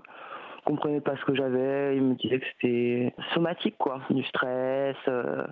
[0.66, 1.98] comprenaient pas ce que j'avais.
[1.98, 4.96] Ils me disaient que c'était somatique, quoi, du stress.
[5.08, 5.46] Euh,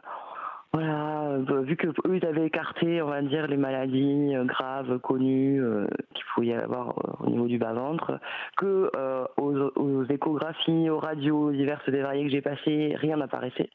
[0.77, 4.99] voilà, euh, vu que eux ils avaient écarté, on va dire, les maladies euh, graves
[4.99, 8.19] connues euh, qu'il pouvait y avoir au niveau du bas-ventre,
[8.57, 8.91] que
[9.37, 13.71] aux, échographies, aux radios diverses et variées que j'ai passées, rien n'apparaissait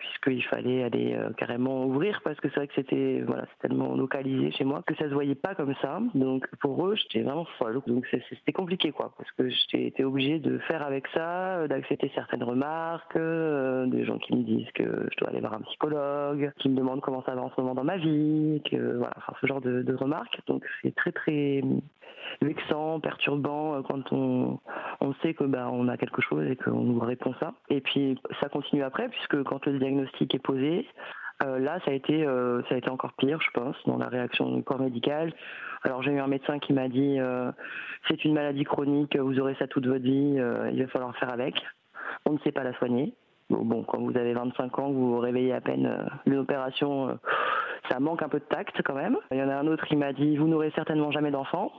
[0.00, 4.50] puisqu'il fallait aller euh, carrément ouvrir parce que c'est vrai que c'était voilà, tellement localisé
[4.52, 6.00] chez moi que ça se voyait pas comme ça.
[6.14, 7.80] Donc pour eux, j'étais vraiment folle.
[7.86, 12.42] Donc c'était compliqué quoi, parce que j'étais obligée de faire avec ça, euh, d'accepter certaines
[12.42, 16.68] remarques, euh, des gens qui me disent que je dois aller voir un psychologue, qui
[16.68, 19.46] me demandent comment ça va en ce moment dans ma vie, que voilà, enfin, ce
[19.46, 20.40] genre de, de remarques.
[20.46, 21.62] Donc c'est très très
[22.42, 24.58] vexant, perturbant euh, quand on,
[25.00, 27.54] on sait que bah, on a quelque chose et qu'on nous répond ça.
[27.68, 30.86] Et puis ça continue après, puisque quand le diagnostic est posé,
[31.42, 32.22] là, ça a été,
[32.68, 35.32] ça a été encore pire, je pense, dans la réaction du corps médical.
[35.84, 37.18] Alors j'ai eu un médecin qui m'a dit
[38.08, 41.54] c'est une maladie chronique, vous aurez ça toute votre vie, il va falloir faire avec.
[42.26, 43.14] On ne sait pas la soigner.
[43.48, 45.90] Bon, quand vous avez 25 ans, vous réveillez à peine
[46.26, 47.18] une opération,
[47.90, 49.16] ça manque un peu de tact quand même.
[49.32, 51.72] Il y en a un autre qui m'a dit vous n'aurez certainement jamais d'enfant.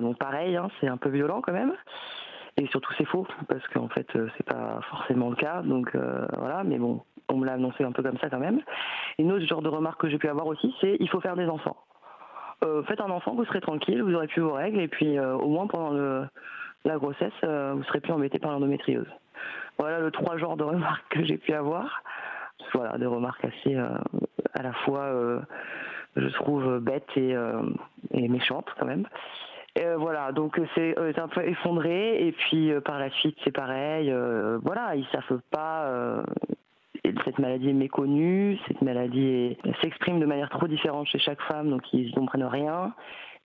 [0.00, 1.74] Donc pareil, hein, c'est un peu violent quand même.
[2.58, 5.62] Et surtout c'est faux parce qu'en fait c'est pas forcément le cas.
[5.62, 5.94] Donc
[6.38, 8.60] voilà, mais bon, on me l'a annoncé un peu comme ça quand même.
[9.18, 11.46] Une autre genre de remarque que j'ai pu avoir aussi, c'est il faut faire des
[11.46, 11.76] enfants.
[12.64, 15.34] Euh, faites un enfant, vous serez tranquille, vous aurez plus vos règles, et puis euh,
[15.34, 15.90] au moins pendant
[16.84, 19.08] la grossesse, euh, vous serez plus embêté par l'endométriose.
[19.78, 22.02] Voilà le trois genres de remarques que j'ai pu avoir.
[22.72, 25.12] Voilà, des remarques assez à la fois,
[26.16, 27.36] je trouve, bêtes et,
[28.12, 29.06] et méchantes quand même.
[29.76, 34.12] Et voilà, donc c'est un peu effondré et puis par la suite c'est pareil.
[34.62, 36.24] voilà, ils savent pas
[37.24, 41.82] cette maladie est méconnue, cette maladie s'exprime de manière trop différente chez chaque femme, donc
[41.92, 42.94] ils ne comprennent rien.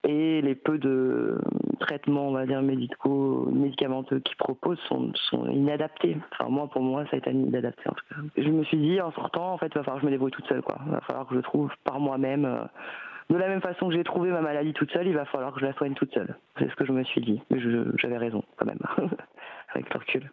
[0.08, 1.40] Et les peu de
[1.80, 6.18] traitements, on va dire, médicaux, médicamenteux qu'ils proposent sont, sont, inadaptés.
[6.32, 8.16] Enfin, moi, pour moi, ça a été inadapté, en tout cas.
[8.36, 10.32] Je me suis dit, en sortant, en fait, il va falloir que je me débrouille
[10.32, 10.80] toute seule, quoi.
[10.88, 12.68] Il va falloir que je trouve par moi-même.
[13.32, 15.62] De la même façon que j'ai trouvé ma maladie toute seule, il va falloir que
[15.62, 16.36] je la soigne toute seule.
[16.60, 17.42] C'est ce que je me suis dit.
[17.98, 18.80] J'avais raison, quand même.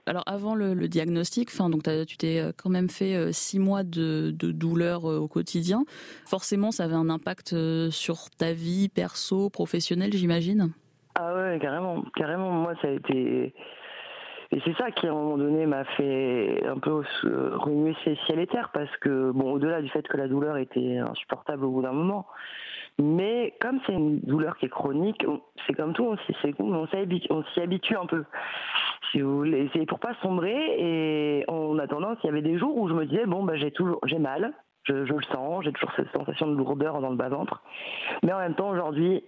[0.07, 3.85] Alors avant le, diagnostic, enfin donc tu t'es euh, quand même fait euh, six mois
[3.85, 5.85] de, douleur euh, au quotidien.
[6.27, 7.55] Forcément, ça avait un impact
[7.91, 10.73] sur ta vie perso, professionnelle, j'imagine?
[11.15, 12.51] Ah ouais, carrément, carrément.
[12.51, 13.55] Moi, ça a été
[14.51, 18.41] et c'est ça qui, à un moment donné, m'a fait un peu remuer ses ciel
[18.41, 21.83] et terre, parce que, bon, au-delà du fait que la douleur était insupportable au bout
[21.83, 22.27] d'un moment,
[23.01, 25.25] mais comme c'est une douleur qui est chronique,
[25.67, 28.25] c'est comme tout, on s'y habitue un peu
[29.11, 29.71] si vous voulez.
[29.73, 30.57] C'est pour pas sombrer.
[30.79, 33.71] Et en attendant, il y avait des jours où je me disais bon, bah, j'ai
[33.71, 34.53] toujours, j'ai mal,
[34.85, 37.63] je, le sens, j'ai toujours cette sensation de lourdeur dans le bas ventre.
[38.23, 39.25] Mais en même temps, aujourd'hui,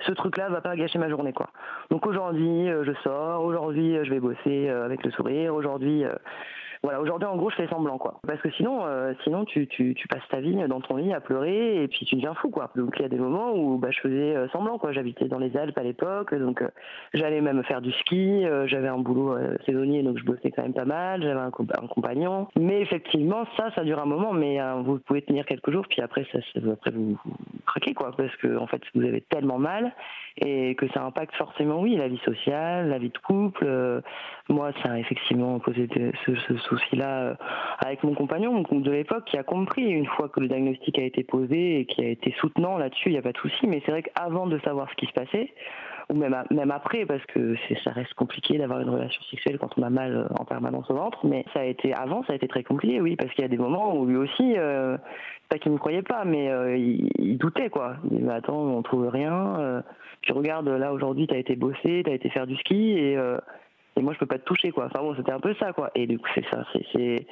[0.00, 1.50] ce truc-là va pas gâcher ma journée, quoi.
[1.90, 6.04] Donc aujourd'hui, euh, je sors, aujourd'hui, euh, je vais bosser euh, avec le sourire, aujourd'hui,
[6.84, 8.20] voilà, aujourd'hui en gros je fais semblant quoi.
[8.26, 11.20] Parce que sinon, euh, sinon tu, tu, tu, passes ta vie dans ton lit à
[11.20, 12.70] pleurer et puis tu deviens fou quoi.
[12.76, 14.92] Donc il y a des moments où bah, je faisais euh, semblant quoi.
[14.92, 16.68] J'habitais dans les Alpes à l'époque, donc euh,
[17.14, 18.44] j'allais même faire du ski.
[18.66, 21.22] j'avais un boulot saisonnier donc je bossais quand même pas mal.
[21.22, 22.48] J'avais un, compagnon.
[22.54, 26.26] Mais effectivement ça, ça dure un moment, mais vous pouvez tenir quelques jours puis après
[26.32, 26.38] ça,
[26.70, 27.34] après vous, vous,
[27.66, 29.94] craquez quoi parce que en fait vous avez tellement mal
[30.36, 34.02] et que ça impacte forcément oui la vie sociale, la vie de couple.
[34.48, 35.88] Moi ça a effectivement posé
[36.26, 37.34] ce, ce, souci-là euh,
[37.84, 41.24] avec mon compagnon de l'époque qui a compris une fois que le diagnostic a été
[41.24, 43.66] posé et qui a été soutenant là-dessus, il n'y a pas de souci.
[43.66, 45.52] Mais c'est vrai qu'avant de savoir ce qui se passait,
[46.10, 49.82] ou même, même après, parce que ça reste compliqué d'avoir une relation sexuelle quand on
[49.82, 52.46] a mal euh, en permanence au ventre, mais ça a été avant, ça a été
[52.46, 54.98] très compliqué, oui, parce qu'il y a des moments où lui aussi, euh,
[55.48, 57.96] pas qu'il ne croyait pas, mais il, doutait, quoi.
[58.10, 59.82] Il dit, attends, on trouve rien.
[60.20, 63.16] tu regardes, là, aujourd'hui, tu as été bossé, tu as été faire du ski, et
[63.96, 64.86] et moi je peux pas te toucher quoi.
[64.86, 65.90] Enfin bon, c'était un peu ça quoi.
[65.94, 67.26] Et du coup c'est ça, c'est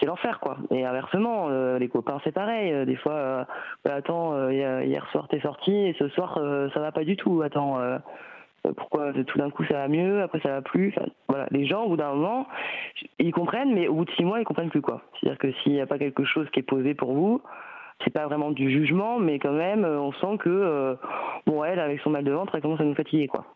[0.00, 0.56] c'est l'enfer quoi.
[0.70, 2.72] Et inversement, euh, les copains c'est pareil.
[2.72, 3.44] Euh, des fois, euh,
[3.84, 6.38] bah, attends, hier soir t'es sorti et ce soir
[6.74, 7.42] ça va pas du tout.
[7.42, 7.78] Attends,
[8.76, 10.94] pourquoi tout d'un coup ça va mieux, après ça va plus?
[10.96, 12.46] Enfin, voilà, les gens au bout d'un moment
[13.18, 15.02] ils comprennent, mais au bout de six mois ils comprennent plus quoi.
[15.20, 17.42] C'est-à-dire que s'il n'y a pas quelque chose qui est posé pour vous,
[18.04, 20.96] c'est pas vraiment du jugement, mais quand même, on sent que
[21.46, 23.46] bon, elle avec son mal de ventre, elle commence à nous fatiguer quoi.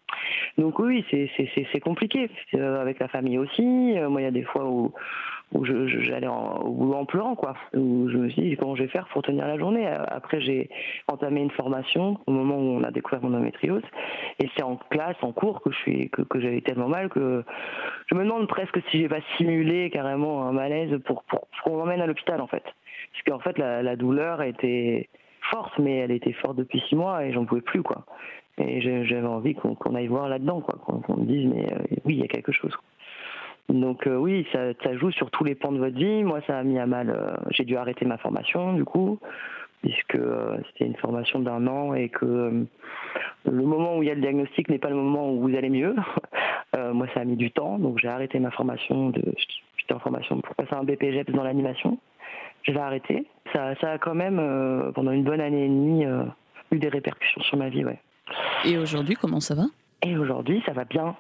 [0.59, 2.31] Donc oui, c'est compliqué.
[2.55, 3.99] Euh, avec la famille aussi.
[3.99, 4.93] Euh, moi, il y a des fois où,
[5.53, 7.55] où j'allais au boulot en pleurant, quoi.
[7.75, 9.87] Où je me suis dit, comment je vais faire pour tenir la journée?
[9.87, 10.71] Après, j'ai
[11.09, 13.83] entamé une formation au moment où on a découvert mon endométriose.
[14.39, 17.45] Et c'est en classe, en cours, que je que, j'avais tellement mal que
[18.07, 21.25] je me demande presque si j'ai pas simulé carrément un malaise pour,
[21.65, 22.65] qu'on m'emmène à l'hôpital, en fait.
[23.13, 25.09] Parce qu'en fait, la, douleur était
[25.51, 28.05] forte, mais elle était forte depuis six mois et j'en pouvais plus, quoi.
[28.59, 32.21] Et j'avais envie qu'on aille voir là-dedans, quoi, qu'on me dise, mais euh, oui, il
[32.21, 32.75] y a quelque chose.
[33.69, 36.25] Donc euh, oui, ça, ça, joue sur tous les pans de votre vie.
[36.25, 37.11] Moi, ça a mis à mal.
[37.11, 39.19] Euh, j'ai dû arrêter ma formation, du coup,
[39.83, 40.19] puisque
[40.69, 42.65] c'était une formation d'un an et que
[43.45, 45.71] le moment où il y a le diagnostic n'est pas le moment où vous allez
[45.71, 45.95] mieux.
[46.93, 49.11] moi, ça a mis du temps, donc j'ai arrêté ma formation.
[49.11, 49.23] De,
[49.77, 51.99] j'étais en formation pour passer un BPGEPS dans l'animation.
[52.67, 53.27] Je l'ai arrêté.
[53.53, 56.05] Ça, ça a quand même, pendant une bonne année et demie,
[56.73, 57.99] eu des répercussions sur ma vie, ouais.
[58.65, 59.67] Et aujourd'hui, comment ça va?
[60.03, 61.17] Et aujourd'hui, ça va bien.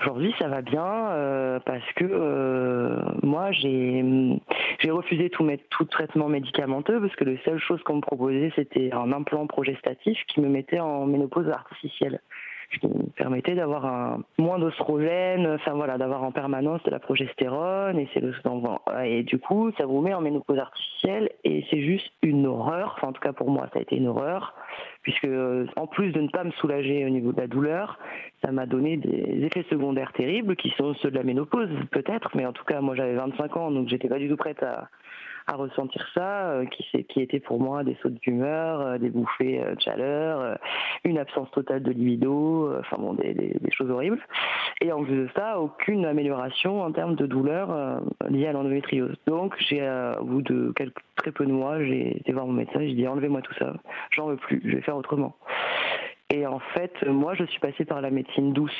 [0.00, 4.04] Aujourd'hui, ça va bien euh, parce que euh, moi, j'ai
[4.80, 8.90] j'ai refusé tout, tout traitement médicamenteux parce que la seule chose qu'on me proposait, c'était
[8.92, 12.20] un implant progestatif qui me mettait en ménopause artificielle.
[12.78, 17.98] Qui me permettait d'avoir un moins d'ostrogène, enfin voilà, d'avoir en permanence de la progestérone
[17.98, 18.32] et c'est le
[19.04, 22.94] et du coup ça vous met en ménopause artificielle et c'est juste une horreur.
[22.96, 24.54] Enfin en tout cas pour moi ça a été une horreur
[25.02, 25.28] puisque
[25.76, 27.98] en plus de ne pas me soulager au niveau de la douleur,
[28.44, 32.46] ça m'a donné des effets secondaires terribles qui sont ceux de la ménopause peut-être, mais
[32.46, 34.88] en tout cas moi j'avais 25 ans donc j'étais pas du tout prête à
[35.46, 39.74] à ressentir ça, euh, qui, était pour moi des sautes d'humeur, euh, des bouffées euh,
[39.74, 40.58] de chaleur,
[41.04, 44.20] une absence totale de libido, enfin bon, des, des, choses horribles.
[44.80, 49.16] Et en plus de ça, aucune amélioration en termes de douleur liée à l'endométriose.
[49.26, 49.82] Donc, j'ai,
[50.20, 53.06] au bout de quelques, très peu de mois, j'ai été voir mon médecin, j'ai dit
[53.06, 53.74] enlevez-moi tout ça,
[54.10, 55.36] j'en veux plus, je vais faire autrement.
[56.32, 58.72] Et en fait, moi, je suis passée par la médecine douce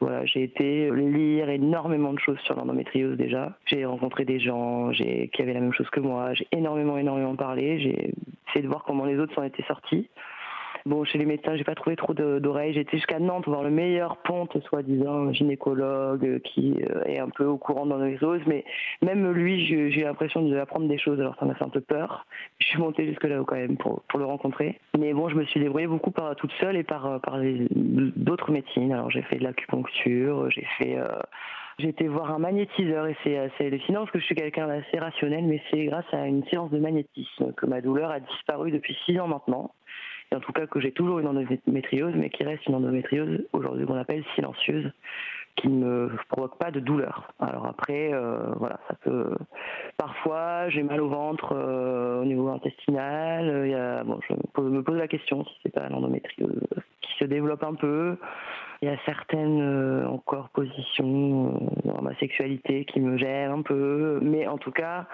[0.00, 3.56] voilà, j'ai été lire énormément de choses sur l'endométriose déjà.
[3.64, 6.34] J'ai rencontré des gens qui avaient la même chose que moi.
[6.34, 7.80] J'ai énormément, énormément parlé.
[7.80, 8.12] J'ai
[8.48, 10.08] essayé de voir comment les autres s'en étaient sortis.
[10.86, 12.72] Bon, chez les médecins, j'ai pas trouvé trop d'oreilles.
[12.72, 17.58] J'étais jusqu'à Nantes voir le meilleur ponte, soi-disant, gynécologue, qui euh, est un peu au
[17.58, 18.40] courant dans les os.
[18.46, 18.64] Mais
[19.02, 21.18] même lui, j'ai l'impression de apprendre des choses.
[21.18, 22.24] Alors ça m'a fait un peu peur.
[22.60, 24.78] Je suis montée jusque là quand même pour, le rencontrer.
[24.96, 27.18] Mais bon, je me suis débrouillée beaucoup par toute seule et par euh,
[27.72, 28.92] d'autres médecines.
[28.92, 31.08] Alors j'ai fait de l'acupuncture, j'ai fait euh,
[31.80, 35.00] j'ai été voir un magnétiseur et c'est assez hallucinant parce que je suis quelqu'un d'assez
[35.00, 38.96] rationnel, mais c'est grâce à une séance de magnétisme que ma douleur a disparu depuis
[39.04, 39.72] six ans maintenant
[40.34, 43.96] en tout cas que j'ai toujours une endométriose, mais qui reste une endométriose aujourd'hui qu'on
[43.96, 44.90] appelle silencieuse,
[45.56, 47.32] qui ne me provoque pas de douleur.
[47.40, 49.34] Alors après, euh, voilà, ça peut.
[49.96, 53.62] Parfois, j'ai mal au ventre euh, au niveau intestinal.
[53.64, 56.60] Il y a, bon, je me pose, la question si c'est pas l'endométriose
[57.00, 58.16] qui se développe un peu.
[58.82, 64.18] Il y a certaines euh, encore positions dans ma sexualité qui me gênent un peu,
[64.22, 65.06] mais en tout cas,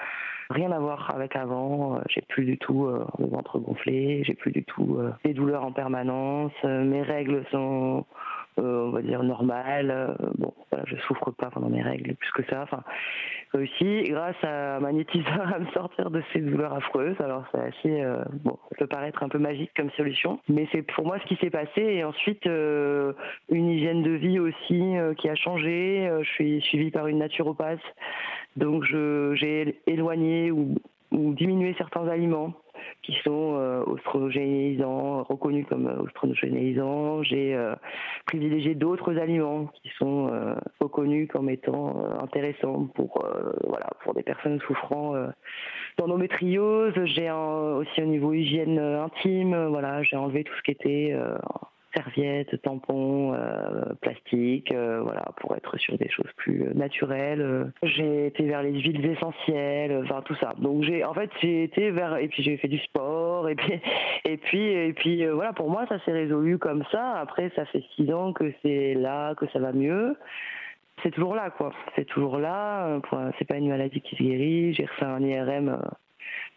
[0.52, 1.96] rien à voir avec avant.
[1.96, 5.34] Euh, j'ai plus du tout euh, le ventre gonflé, j'ai plus du tout euh, des
[5.34, 6.52] douleurs en permanence.
[6.64, 8.04] mes règles sont
[8.58, 10.14] on va dire normales.
[10.36, 10.52] bon,
[10.84, 12.60] je souffre pas pendant mes règles plus que ça.
[12.62, 12.82] Enfin,
[13.54, 17.18] aussi grâce à magnétiseur à me sortir de ces douleurs affreuses.
[17.20, 18.04] Alors c'est assez
[18.44, 21.36] bon, ça peut paraître un peu magique comme solution, mais c'est pour moi ce qui
[21.36, 21.80] s'est passé.
[21.80, 26.10] Et ensuite une hygiène de vie aussi qui a changé.
[26.20, 27.80] je suis suivie par une naturopathe
[28.56, 30.74] donc j'ai éloigné ou,
[31.12, 32.54] diminué certains aliments
[33.02, 33.82] qui sont euh,
[35.28, 37.22] reconnus comme oestrogénisants.
[37.22, 37.74] J'ai euh,
[38.26, 43.26] privilégié d'autres aliments qui sont euh, reconnus comme étant intéressants pour
[43.64, 45.14] voilà pour des personnes souffrant
[45.98, 46.94] d'endométriose.
[47.04, 51.14] J'ai aussi au niveau hygiène intime, voilà, j'ai enlevé tout ce qui était
[51.94, 57.72] serviettes, tampons, euh, plastique, euh, voilà, pour être sur des choses plus euh, naturelles.
[57.83, 60.55] J'ai été vers les huiles essentielles, enfin tout ça.
[60.59, 63.81] Donc j'ai, en fait, j'ai été vers et puis j'ai fait du sport et puis
[64.24, 67.14] et puis et puis voilà, pour moi ça s'est résolu comme ça.
[67.14, 70.16] Après, ça fait six ans que c'est là, que ça va mieux
[71.02, 71.72] c'est toujours là, quoi.
[71.96, 73.00] C'est toujours là.
[73.37, 74.72] C'est pas une maladie qui se guérit.
[74.74, 75.81] J'ai refait un IRM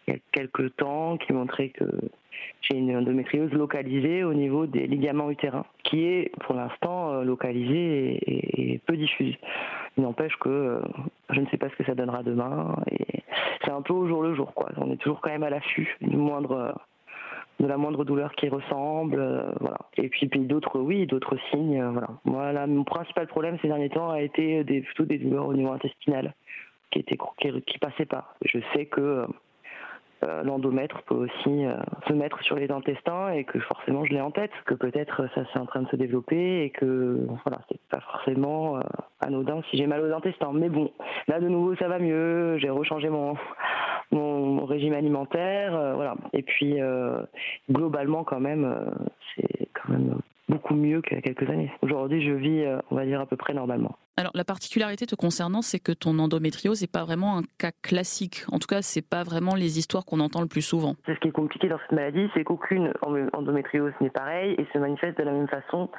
[0.06, 1.84] il y a quelques temps qui montrait que
[2.60, 8.18] j'ai une endométriose localisée au niveau des ligaments utérins, qui est pour l'instant euh, localisée
[8.26, 9.34] et, peu diffuse.
[9.96, 10.80] Il n'empêche que euh,
[11.30, 12.76] je ne sais pas ce que ça donnera demain
[13.64, 14.52] c'est un peu au jour le jour.
[14.76, 16.74] On est toujours quand même à l'affût moindre
[17.58, 19.50] de la moindre douleur qui ressemble, euh.
[19.96, 21.82] Et puis, d'autres, oui, d'autres signes,
[22.24, 26.34] mon principal problème ces derniers temps a été des, plutôt des douleurs au niveau intestinal,
[26.90, 27.16] qui étaient
[27.80, 28.34] passaient pas.
[28.44, 29.26] Je sais que euh,
[30.22, 31.76] l'endomètre peut aussi euh,
[32.08, 35.42] se mettre sur les intestins et que forcément je l'ai en tête, que peut-être ça
[35.52, 38.82] c'est en train de se développer et que voilà, c'est pas forcément euh,
[39.20, 40.52] anodin si j'ai mal aux intestins.
[40.52, 40.90] Mais bon,
[41.28, 43.36] là de nouveau ça va mieux, j'ai rechangé mon,
[44.10, 46.14] mon, régime alimentaire, voilà.
[46.32, 46.78] Et puis
[47.70, 48.84] globalement quand même,
[49.34, 51.72] c'est quand même beaucoup mieux qu'il y a quelques années.
[51.82, 53.96] Aujourd'hui je vis, on va dire à peu près normalement.
[54.18, 58.44] Alors la particularité te concernant, c'est que ton endométriose n'est pas vraiment un cas classique.
[58.50, 60.96] En tout cas, c'est pas vraiment les histoires qu'on entend le plus souvent.
[61.06, 65.18] Ce qui est compliqué dans cette maladie, c'est qu'aucune endométriose n'est pareille et se manifeste
[65.18, 65.90] de la même façon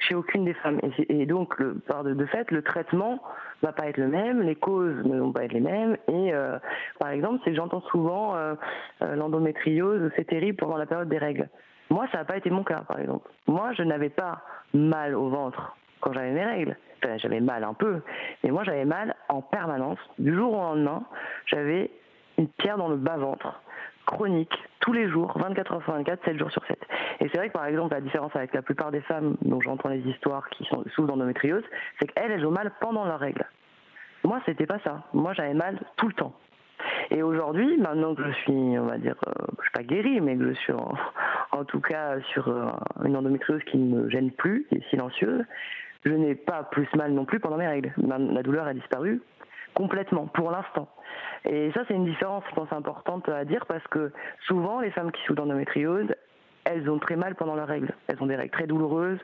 [0.00, 0.80] chez aucune des femmes.
[1.08, 3.22] Et, donc, le, par de, fait, le traitement
[3.62, 5.96] va pas être le même, les causes ne vont pas être les mêmes.
[6.08, 6.58] Et euh,
[6.98, 8.54] par exemple, c'est que j'entends souvent euh,
[9.02, 11.48] euh, l'endométriose, c'est terrible pendant la période des règles.
[11.94, 13.30] Moi, ça n'a pas été mon cas, par exemple.
[13.46, 16.76] Moi, je n'avais pas mal au ventre quand j'avais mes règles.
[17.18, 18.00] j'avais mal un peu,
[18.42, 20.00] mais moi j'avais mal en permanence.
[20.18, 21.04] Du jour au lendemain,
[21.46, 21.92] j'avais
[22.36, 23.60] une pierre dans le bas-ventre,
[24.06, 26.76] chronique, tous les jours, 24 heures sur 24, 7 jours sur 7.
[27.20, 29.88] Et c'est vrai que par exemple, la différence avec la plupart des femmes dont j'entends
[29.88, 31.62] les histoires qui sont sous d'endométriose,
[32.00, 33.46] c'est qu'elles, elles ont mal pendant leurs règles.
[34.24, 35.04] Moi, c'était pas ça.
[35.12, 36.34] Moi, j'avais mal tout le temps.
[37.10, 40.36] Et aujourd'hui, maintenant que je suis, on va dire, euh, je suis pas guérie, mais
[40.36, 42.48] que je suis en, tout cas sur
[43.04, 45.44] une endométriose qui ne me gêne plus, qui est silencieuse.
[46.04, 47.92] Je n'ai pas plus mal non plus pendant mes règles.
[48.06, 49.22] La douleur a disparu
[49.74, 50.88] complètement, pour l'instant.
[51.44, 54.12] Et ça, c'est une différence, je pense, importante à dire parce que
[54.46, 56.08] souvent, les femmes qui souffrent d'endométriose,
[56.64, 57.92] elles ont très mal pendant leurs règles.
[58.08, 59.18] Elles ont des règles très douloureuses.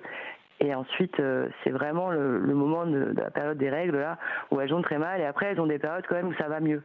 [0.60, 4.18] Et ensuite, euh, c'est vraiment le, moment de, la période des règles là
[4.50, 5.20] où elles ont très mal.
[5.20, 6.82] Et après, elles ont des périodes quand même où ça va mieux.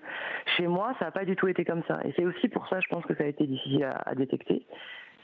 [0.58, 2.00] Chez moi, ça n'a pas du tout été comme ça.
[2.06, 4.66] Et c'est aussi pour ça, je pense que ça a été difficile à, à détecter.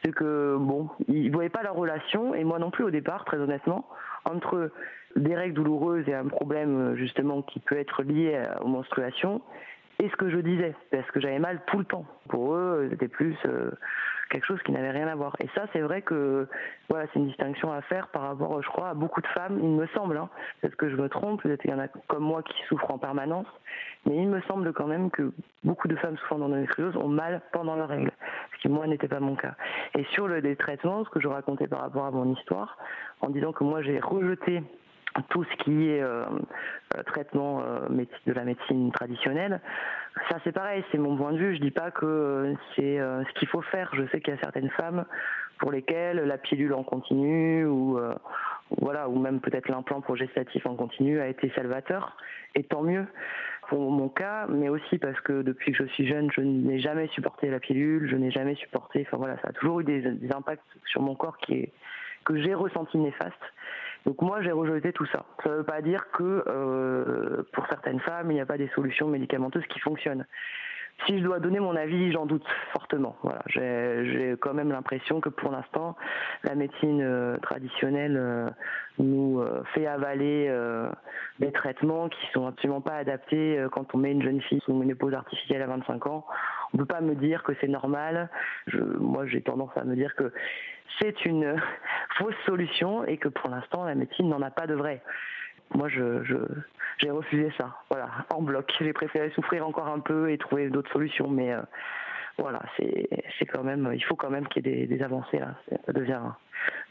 [0.04, 3.38] C'est que bon, ils voyaient pas leur relation et moi non plus au départ, très
[3.38, 3.88] honnêtement,
[4.26, 4.72] entre
[5.16, 9.42] des règles douloureuses et un problème justement qui peut être lié aux menstruations
[10.02, 12.06] et ce que je disais, parce que j'avais mal tout le temps.
[12.28, 13.70] Pour eux, c'était plus euh,
[14.32, 15.36] quelque chose qui n'avait rien à voir.
[15.40, 16.48] Et ça, c'est vrai que
[16.90, 19.70] voilà, c'est une distinction à faire par rapport, je crois, à beaucoup de femmes, il
[19.70, 20.18] me semble.
[20.18, 20.30] Hein,
[20.62, 22.98] Peut-être que je me trompe, peut-être qu'il y en a comme moi qui souffrent en
[22.98, 23.48] permanence,
[24.06, 25.32] mais il me semble quand même que
[25.64, 28.12] beaucoup de femmes souffrant d'endométriose ont mal pendant leurs règles,
[28.56, 29.56] ce qui moi n'était pas mon cas.
[29.98, 32.78] Et sur le traitements, ce que je racontais par rapport à mon histoire,
[33.22, 34.64] en disant que moi j'ai rejeté
[35.30, 36.26] tout ce qui est euh,
[36.96, 37.88] euh, traitement euh,
[38.26, 39.60] de la médecine traditionnelle,
[40.30, 41.56] ça c'est pareil, c'est mon point de vue.
[41.56, 43.90] Je dis pas que c'est ce qu'il faut faire.
[43.94, 45.06] Je sais qu'il y a certaines femmes
[45.58, 47.98] pour lesquelles la pilule en continu ou
[48.80, 52.18] voilà ou même peut-être l'implant progestatif en continu a été salvateur.
[52.56, 53.06] Et tant mieux
[53.70, 57.08] pour mon cas, mais aussi parce que depuis que je suis jeune, je n'ai jamais
[57.10, 59.06] supporté la pilule, je n'ai jamais supporté.
[59.08, 61.72] Enfin voilà, ça a toujours eu des, des impacts sur mon corps qui est,
[62.26, 63.34] que j'ai ressenti néfastes.
[64.06, 65.26] Donc moi, j'ai rejeté tout ça.
[65.44, 68.70] Ça ne veut pas dire que euh, pour certaines femmes, il n'y a pas des
[68.70, 70.26] solutions médicamenteuses qui fonctionnent.
[71.08, 73.16] Si je dois donner mon avis, j'en doute fortement.
[73.24, 75.96] Voilà, j'ai quand même l'impression que pour l'instant,
[76.44, 78.50] la médecine euh, traditionnelle euh,
[79.00, 80.54] nous euh, fait avaler
[81.40, 85.14] des traitements qui sont absolument pas adaptés quand on met une jeune fille sous épouse
[85.14, 86.26] artificielle à 25 ans.
[86.74, 88.30] On peut pas me dire que c'est normal.
[88.74, 90.32] Moi, j'ai tendance à me dire que
[91.00, 91.62] c'est une
[92.18, 95.02] fausse solution et que pour l'instant, la médecine n'en a pas de vrai
[95.76, 97.76] moi, j'ai refusé ça.
[97.90, 98.72] Voilà, en bloc.
[98.80, 101.30] J'ai préféré souffrir encore un peu et trouver d'autres solutions.
[101.30, 101.62] Mais euh,
[102.38, 105.56] voilà, c'est, quand même, il faut quand même qu'il y ait des, avancées là.
[105.86, 106.22] Ça devient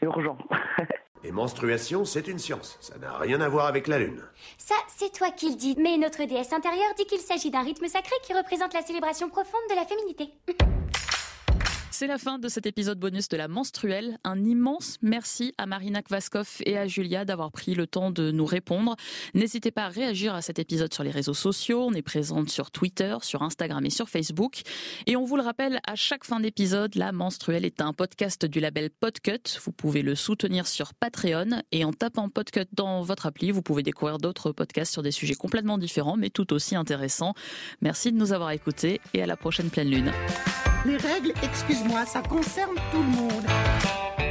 [0.01, 0.37] urgent.
[1.23, 2.77] Et menstruation, c'est une science.
[2.81, 4.21] Ça n'a rien à voir avec la lune.
[4.57, 5.75] Ça, c'est toi qui le dis.
[5.77, 9.61] Mais notre déesse intérieure dit qu'il s'agit d'un rythme sacré qui représente la célébration profonde
[9.69, 10.29] de la féminité.
[12.01, 14.17] C'est la fin de cet épisode bonus de la menstruelle.
[14.23, 18.47] Un immense merci à Marina Kvaskov et à Julia d'avoir pris le temps de nous
[18.47, 18.95] répondre.
[19.35, 21.85] N'hésitez pas à réagir à cet épisode sur les réseaux sociaux.
[21.87, 24.61] On est présente sur Twitter, sur Instagram et sur Facebook.
[25.05, 28.59] Et on vous le rappelle, à chaque fin d'épisode, la menstruelle est un podcast du
[28.59, 29.59] label Podcut.
[29.63, 33.83] Vous pouvez le soutenir sur Patreon et en tapant Podcut dans votre appli, vous pouvez
[33.83, 37.35] découvrir d'autres podcasts sur des sujets complètement différents mais tout aussi intéressants.
[37.79, 40.11] Merci de nous avoir écoutés et à la prochaine pleine lune.
[40.83, 44.30] Les règles, excuse-moi, ça concerne tout le monde.